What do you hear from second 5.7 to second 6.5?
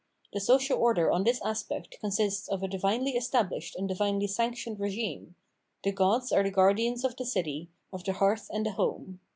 the gods are the